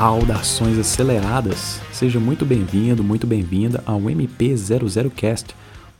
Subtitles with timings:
[0.00, 1.78] Saudações aceleradas!
[1.92, 5.48] Seja muito bem-vindo, muito bem-vinda ao MP00Cast,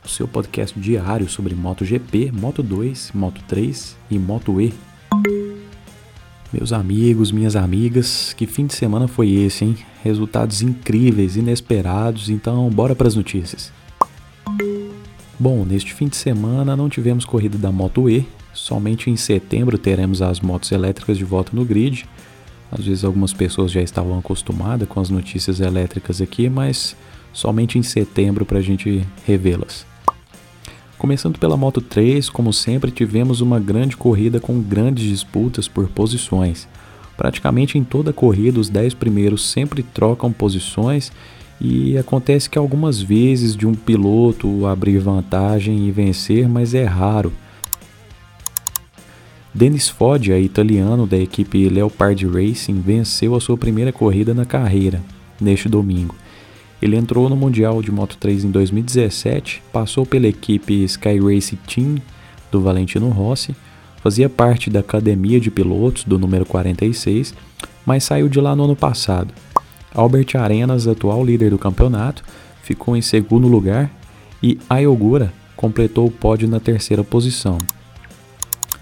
[0.03, 4.73] o seu podcast diário sobre MotoGP, Moto2, Moto3 e Moto E.
[6.51, 9.77] Meus amigos, minhas amigas, que fim de semana foi esse, hein?
[10.03, 13.71] Resultados incríveis, inesperados, então bora para as notícias.
[15.39, 20.23] Bom, neste fim de semana não tivemos corrida da Moto E, somente em setembro teremos
[20.23, 22.07] as motos elétricas de volta no grid
[22.71, 26.95] às vezes algumas pessoas já estavam acostumadas com as notícias elétricas aqui, mas
[27.33, 29.85] somente em setembro para a gente revê-las.
[30.97, 36.67] Começando pela Moto 3, como sempre, tivemos uma grande corrida com grandes disputas por posições.
[37.17, 41.11] Praticamente em toda corrida, os 10 primeiros sempre trocam posições
[41.59, 47.33] e acontece que algumas vezes de um piloto abrir vantagem e vencer, mas é raro.
[49.53, 55.01] Denis Foggia, italiano da equipe Leopard Racing, venceu a sua primeira corrida na carreira,
[55.41, 56.15] neste domingo.
[56.81, 61.97] Ele entrou no Mundial de Moto 3 em 2017, passou pela equipe Sky Race Team
[62.49, 63.53] do Valentino Rossi,
[64.01, 67.33] fazia parte da academia de pilotos do número 46,
[67.85, 69.33] mas saiu de lá no ano passado.
[69.93, 72.23] Albert Arenas, atual líder do campeonato,
[72.63, 73.91] ficou em segundo lugar
[74.41, 77.57] e Ayogura completou o pódio na terceira posição.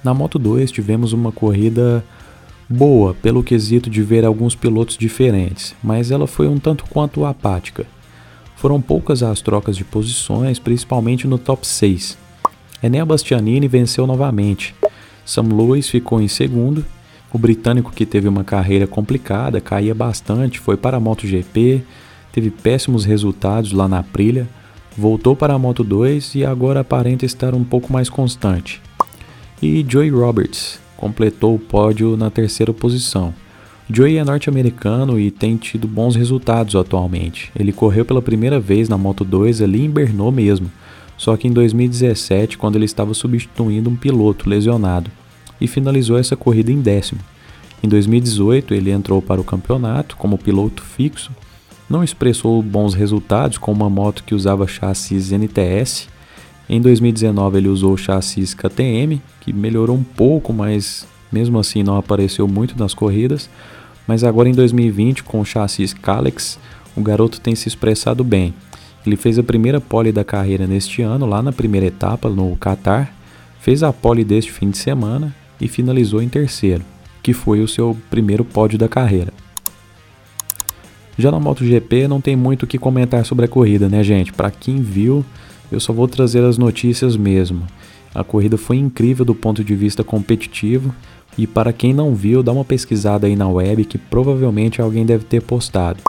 [0.02, 2.04] Na Moto 2 tivemos uma corrida
[2.70, 7.86] boa pelo quesito de ver alguns pilotos diferentes, mas ela foi um tanto quanto apática.
[8.56, 12.18] Foram poucas as trocas de posições, principalmente no top 6.
[12.82, 14.74] Enea Bastianini venceu novamente.
[15.26, 16.86] Sam Lewis ficou em segundo.
[17.34, 21.84] O britânico que teve uma carreira complicada, caía bastante, foi para a MotoGP,
[22.32, 24.48] teve péssimos resultados lá na Aprilia,
[24.98, 28.82] voltou para a Moto 2 e agora aparenta estar um pouco mais constante
[29.62, 33.34] e Joey Roberts completou o pódio na terceira posição.
[33.90, 37.52] Joey é norte-americano e tem tido bons resultados atualmente.
[37.58, 40.72] Ele correu pela primeira vez na Moto 2 ali em Brno mesmo,
[41.18, 45.10] só que em 2017, quando ele estava substituindo um piloto lesionado,
[45.60, 47.20] e finalizou essa corrida em décimo.
[47.84, 51.32] Em 2018, ele entrou para o campeonato como piloto fixo,
[51.90, 56.08] não expressou bons resultados com uma moto que usava chassis NTS
[56.70, 61.98] em 2019 ele usou o chassis KTM, que melhorou um pouco, mas mesmo assim não
[61.98, 63.50] apareceu muito nas corridas.
[64.08, 66.60] Mas agora em 2020, com o chassis Kalex,
[66.96, 68.54] o garoto tem se expressado bem.
[69.06, 73.14] Ele fez a primeira pole da carreira neste ano, lá na primeira etapa, no Qatar,
[73.60, 76.84] fez a pole deste fim de semana e finalizou em terceiro,
[77.24, 79.34] que foi o seu primeiro pódio da carreira.
[81.18, 84.32] Já na MotoGP não tem muito o que comentar sobre a corrida, né, gente?
[84.32, 85.26] Para quem viu,
[85.72, 87.66] eu só vou trazer as notícias mesmo.
[88.14, 90.94] A corrida foi incrível do ponto de vista competitivo
[91.38, 95.24] e para quem não viu, dá uma pesquisada aí na web que provavelmente alguém deve
[95.24, 96.00] ter postado.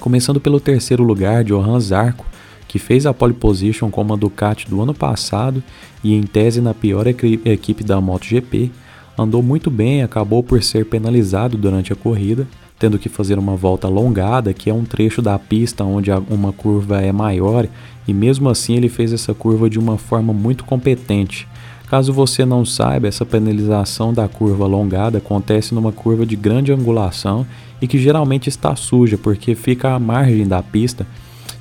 [0.00, 2.24] Começando pelo terceiro lugar, Johan Zarco,
[2.68, 5.62] que fez a pole position com uma Ducati do ano passado
[6.02, 8.70] e em tese na pior equipe da MotoGP,
[9.16, 12.46] andou muito bem, acabou por ser penalizado durante a corrida,
[12.78, 17.00] tendo que fazer uma volta alongada, que é um trecho da pista onde uma curva
[17.00, 17.68] é maior,
[18.06, 21.48] e mesmo assim ele fez essa curva de uma forma muito competente.
[21.88, 27.46] Caso você não saiba, essa penalização da curva alongada acontece numa curva de grande angulação
[27.80, 31.06] e que geralmente está suja porque fica à margem da pista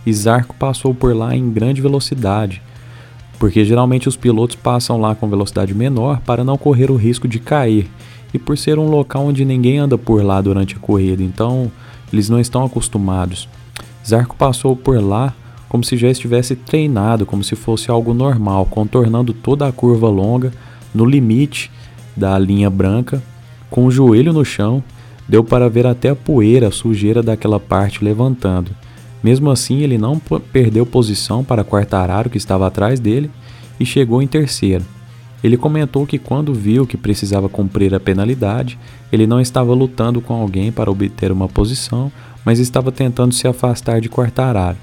[0.05, 2.61] e Zarco passou por lá em grande velocidade,
[3.39, 7.39] porque geralmente os pilotos passam lá com velocidade menor para não correr o risco de
[7.39, 7.89] cair
[8.33, 11.71] e por ser um local onde ninguém anda por lá durante a corrida, então
[12.11, 13.47] eles não estão acostumados.
[14.05, 15.33] Zarco passou por lá
[15.73, 20.53] como se já estivesse treinado, como se fosse algo normal, contornando toda a curva longa
[20.93, 21.71] no limite
[22.15, 23.23] da linha branca,
[23.71, 24.83] com o joelho no chão,
[25.27, 28.69] deu para ver até a poeira, a sujeira daquela parte levantando.
[29.23, 30.21] Mesmo assim, ele não
[30.51, 33.31] perdeu posição para Quartararo, que estava atrás dele,
[33.79, 34.85] e chegou em terceiro.
[35.43, 38.77] Ele comentou que quando viu que precisava cumprir a penalidade,
[39.11, 42.11] ele não estava lutando com alguém para obter uma posição,
[42.45, 44.77] mas estava tentando se afastar de Quartararo.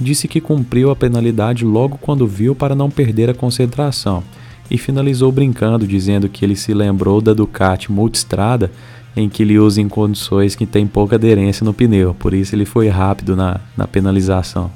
[0.00, 4.22] Disse que cumpriu a penalidade logo quando viu para não perder a concentração,
[4.70, 8.70] e finalizou brincando, dizendo que ele se lembrou da Ducati Multistrada,
[9.16, 12.64] em que ele usa em condições que tem pouca aderência no pneu, por isso ele
[12.64, 14.70] foi rápido na, na penalização.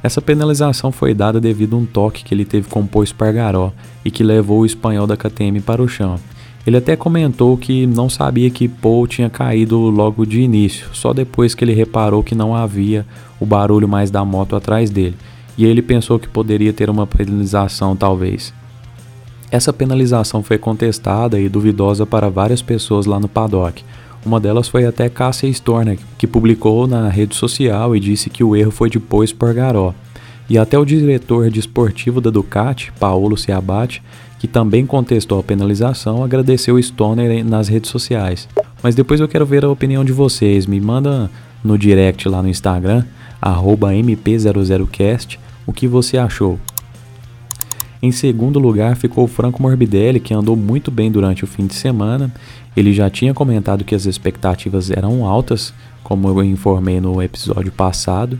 [0.00, 3.72] Essa penalização foi dada devido a um toque que ele teve com o Espargaró
[4.04, 6.20] e que levou o espanhol da KTM para o chão.
[6.68, 11.54] Ele até comentou que não sabia que Paul tinha caído logo de início, só depois
[11.54, 13.06] que ele reparou que não havia
[13.40, 15.16] o barulho mais da moto atrás dele,
[15.56, 18.52] e ele pensou que poderia ter uma penalização talvez.
[19.50, 23.82] Essa penalização foi contestada e duvidosa para várias pessoas lá no paddock,
[24.26, 28.54] Uma delas foi até Cássia Storner, que publicou na rede social e disse que o
[28.54, 29.94] erro foi de Pô Espargaró.
[30.50, 34.02] E até o diretor desportivo da Ducati, Paulo Ciabatti,
[34.38, 38.48] que também contestou a penalização, agradeceu Stoner nas redes sociais.
[38.82, 40.66] Mas depois eu quero ver a opinião de vocês.
[40.66, 41.30] Me manda
[41.64, 43.04] no direct lá no Instagram,
[43.42, 46.58] mp00cast, o que você achou.
[48.00, 52.32] Em segundo lugar ficou Franco Morbidelli, que andou muito bem durante o fim de semana.
[52.76, 55.74] Ele já tinha comentado que as expectativas eram altas,
[56.04, 58.38] como eu informei no episódio passado.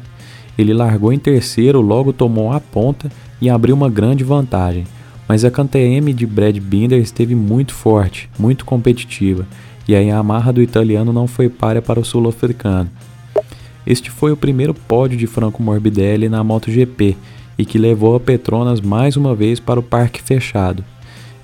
[0.57, 3.11] Ele largou em terceiro, logo tomou a ponta
[3.41, 4.85] e abriu uma grande vantagem.
[5.29, 9.47] Mas a KTM de Brad Binder esteve muito forte, muito competitiva,
[9.87, 12.91] e a Yamaha do italiano não foi párea para o sul-africano.
[13.87, 17.17] Este foi o primeiro pódio de Franco Morbidelli na MotoGP
[17.59, 20.85] e que levou a Petronas mais uma vez para o parque fechado.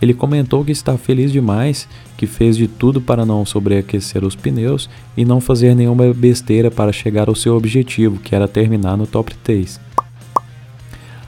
[0.00, 4.88] Ele comentou que está feliz demais, que fez de tudo para não sobreaquecer os pneus
[5.16, 9.34] e não fazer nenhuma besteira para chegar ao seu objetivo, que era terminar no top
[9.36, 9.80] 3.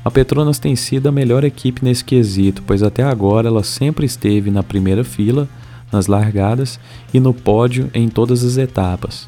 [0.07, 4.53] A Petronas tem sido a melhor equipe nesse quesito, pois até agora ela sempre esteve
[4.53, 5.49] na primeira fila,
[5.91, 6.79] nas largadas
[7.13, 9.27] e no pódio em todas as etapas.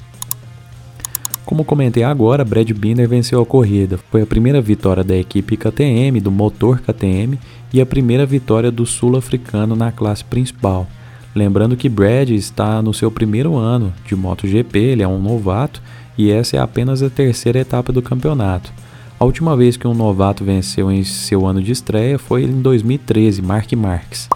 [1.44, 3.98] Como comentei agora, Brad Binder venceu a corrida.
[4.08, 7.40] Foi a primeira vitória da equipe KTM, do motor KTM,
[7.72, 10.86] e a primeira vitória do sul-africano na classe principal.
[11.34, 15.82] Lembrando que Brad está no seu primeiro ano de MotoGP, ele é um novato
[16.16, 18.72] e essa é apenas a terceira etapa do campeonato.
[19.20, 23.42] A última vez que um novato venceu em seu ano de estreia foi em 2013,
[23.42, 24.28] Mark Marques.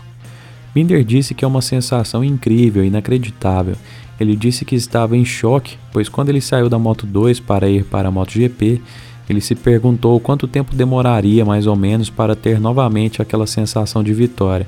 [0.74, 3.76] Binder disse que é uma sensação incrível, inacreditável.
[4.18, 7.84] Ele disse que estava em choque, pois quando ele saiu da Moto 2 para ir
[7.84, 8.82] para a MotoGP,
[9.30, 14.12] ele se perguntou quanto tempo demoraria mais ou menos para ter novamente aquela sensação de
[14.12, 14.66] vitória.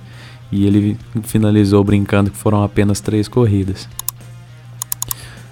[0.52, 3.88] E ele finalizou brincando que foram apenas três corridas.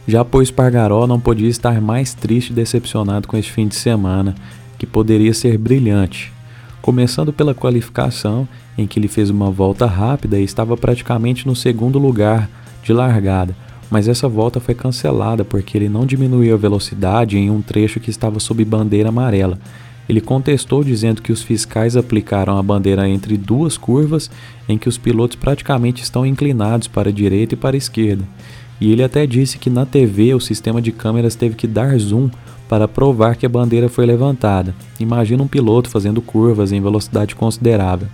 [0.07, 4.35] Já pois Pargaró não podia estar mais triste e decepcionado com este fim de semana,
[4.79, 6.33] que poderia ser brilhante.
[6.81, 11.99] Começando pela qualificação, em que ele fez uma volta rápida e estava praticamente no segundo
[11.99, 12.51] lugar
[12.83, 13.55] de largada,
[13.89, 18.11] mas essa volta foi cancelada porque ele não diminuiu a velocidade em um trecho que
[18.11, 19.59] estava sob bandeira amarela.
[20.09, 24.31] Ele contestou dizendo que os fiscais aplicaram a bandeira entre duas curvas
[24.69, 28.25] em que os pilotos praticamente estão inclinados para a direita e para a esquerda.
[28.83, 32.29] E ele até disse que na TV o sistema de câmeras teve que dar zoom
[32.69, 34.75] para provar que a bandeira foi levantada.
[34.99, 38.09] Imagina um piloto fazendo curvas em velocidade considerável.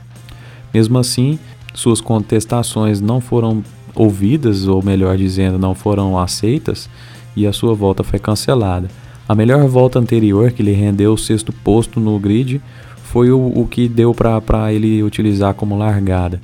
[0.75, 1.39] Mesmo assim,
[1.73, 6.87] suas contestações não foram ouvidas, ou melhor dizendo, não foram aceitas,
[7.35, 8.91] e a sua volta foi cancelada.
[9.27, 12.61] A melhor volta anterior, que lhe rendeu o sexto posto no grid,
[13.05, 16.43] foi o, o que deu para ele utilizar como largada.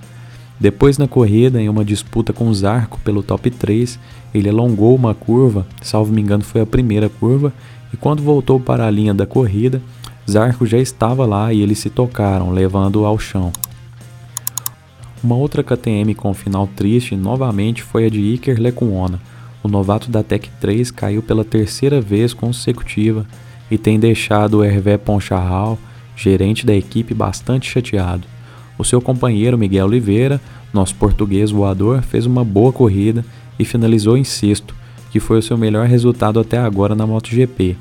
[0.58, 3.98] Depois na corrida, em uma disputa com Zarco pelo top 3,
[4.32, 7.52] ele alongou uma curva, salvo me engano foi a primeira curva,
[7.92, 9.82] e quando voltou para a linha da corrida,
[10.30, 13.52] Zarco já estava lá e eles se tocaram, levando-o ao chão.
[15.22, 19.20] Uma outra KTM com final triste novamente foi a de Iker Lecuona.
[19.62, 23.26] O novato da Tech 3 caiu pela terceira vez consecutiva
[23.70, 25.78] e tem deixado o Hervé Poncharral,
[26.14, 28.33] gerente da equipe, bastante chateado.
[28.78, 30.40] O seu companheiro Miguel Oliveira,
[30.72, 33.24] nosso português voador, fez uma boa corrida
[33.58, 34.74] e finalizou em sexto,
[35.10, 37.76] que foi o seu melhor resultado até agora na MotoGP.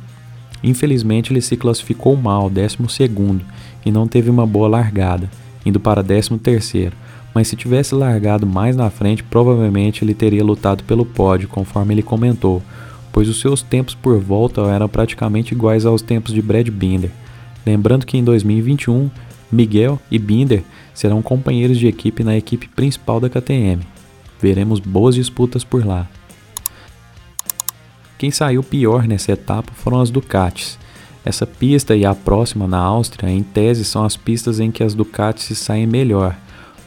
[0.64, 2.78] Infelizmente, ele se classificou mal, 12
[3.86, 5.30] e não teve uma boa largada,
[5.66, 6.30] indo para 13
[7.34, 12.04] mas se tivesse largado mais na frente, provavelmente ele teria lutado pelo pódio, conforme ele
[12.04, 12.62] comentou,
[13.12, 17.10] pois os seus tempos por volta eram praticamente iguais aos tempos de Brad Binder.
[17.66, 19.10] Lembrando que em 2021,
[19.52, 23.82] Miguel e Binder serão companheiros de equipe na equipe principal da KTM.
[24.42, 26.08] Veremos boas disputas por lá.
[28.18, 30.78] Quem saiu pior nessa etapa foram as Ducatis.
[31.26, 34.94] Essa pista e a próxima na Áustria, em tese, são as pistas em que as
[34.94, 36.36] Ducatis se saem melhor.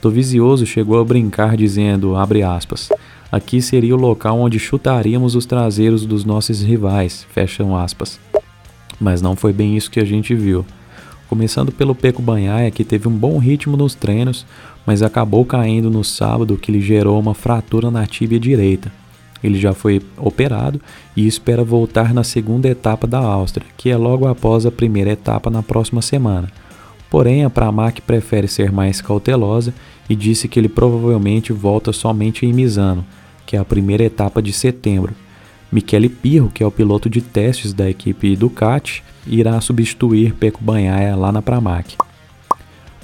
[0.00, 2.90] Dovizioso chegou a brincar dizendo, abre aspas,
[3.32, 8.20] aqui seria o local onde chutaríamos os traseiros dos nossos rivais, fecham aspas.
[9.00, 10.64] Mas não foi bem isso que a gente viu.
[11.28, 14.46] Começando pelo Peco Banhaia, que teve um bom ritmo nos treinos,
[14.86, 18.92] mas acabou caindo no sábado, que lhe gerou uma fratura na tíbia direita.
[19.42, 20.80] Ele já foi operado
[21.16, 25.50] e espera voltar na segunda etapa da Áustria, que é logo após a primeira etapa
[25.50, 26.48] na próxima semana.
[27.10, 29.74] Porém, a Pramac prefere ser mais cautelosa
[30.08, 33.04] e disse que ele provavelmente volta somente em Misano,
[33.44, 35.14] que é a primeira etapa de setembro.
[35.76, 41.14] Michele Pirro, que é o piloto de testes da equipe Ducati, irá substituir Peco Banhaia
[41.14, 41.96] lá na Pramac.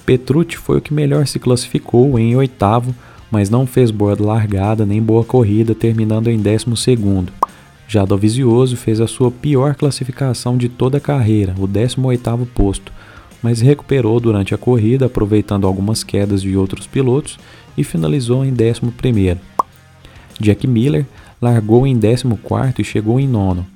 [0.07, 2.95] Petrucci foi o que melhor se classificou em oitavo,
[3.31, 7.29] mas não fez boa largada nem boa corrida, terminando em 12º.
[7.87, 12.91] Já Dovizioso fez a sua pior classificação de toda a carreira, o 18º posto,
[13.43, 17.39] mas recuperou durante a corrida, aproveitando algumas quedas de outros pilotos
[17.77, 19.37] e finalizou em 11º.
[20.41, 21.05] Jack Miller
[21.43, 23.67] largou em 14º e chegou em nono.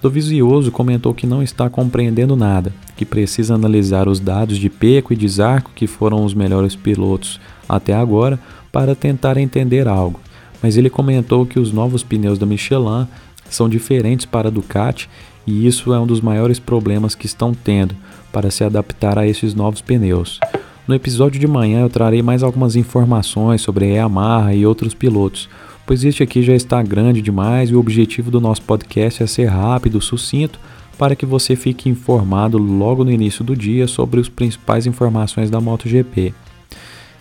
[0.00, 5.16] Dovizioso comentou que não está compreendendo nada, que precisa analisar os dados de Peco e
[5.16, 8.38] de Zarco, que foram os melhores pilotos até agora,
[8.72, 10.20] para tentar entender algo.
[10.62, 13.06] Mas ele comentou que os novos pneus da Michelin
[13.50, 15.08] são diferentes para a Ducati
[15.46, 17.96] e isso é um dos maiores problemas que estão tendo
[18.32, 20.38] para se adaptar a esses novos pneus.
[20.86, 25.48] No episódio de manhã eu trarei mais algumas informações sobre a Yamaha e outros pilotos,
[25.90, 29.46] pois este aqui já está grande demais e o objetivo do nosso podcast é ser
[29.46, 30.56] rápido, sucinto,
[30.96, 35.60] para que você fique informado logo no início do dia sobre as principais informações da
[35.60, 36.32] MotoGP.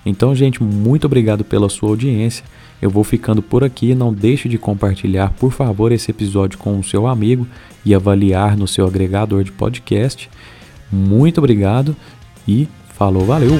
[0.05, 2.45] Então, gente, muito obrigado pela sua audiência.
[2.79, 3.95] Eu vou ficando por aqui.
[3.95, 7.47] Não deixe de compartilhar, por favor, esse episódio com o seu amigo
[7.83, 10.29] e avaliar no seu agregador de podcast.
[10.91, 11.95] Muito obrigado
[12.47, 13.59] e falou, valeu!